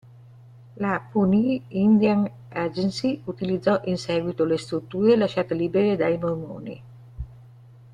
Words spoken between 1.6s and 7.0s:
Indian Agency utilizzò in seguito le strutture lasciate libere dai Mormoni.